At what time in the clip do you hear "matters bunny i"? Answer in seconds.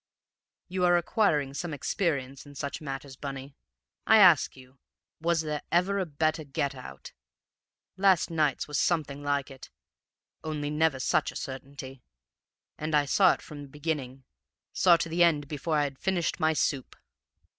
2.81-4.17